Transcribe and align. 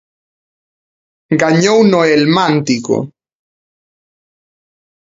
Gañou 1.41 1.77
no 1.91 1.99
Helmántico. 2.09 2.95